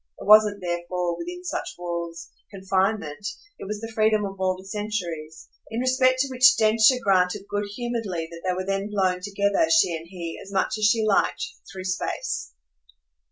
[0.19, 3.23] It wasn't therefore, within such walls, confinement,
[3.59, 7.67] it was the freedom of all the centuries: in respect to which Densher granted good
[7.75, 11.45] humouredly that they were then blown together, she and he, as much as she liked,
[11.71, 12.51] through space.